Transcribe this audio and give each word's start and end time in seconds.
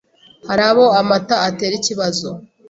Hari 0.47 0.63
abo 0.69 0.85
amata 0.99 1.35
atera 1.47 1.73
ikibazo, 1.79 2.29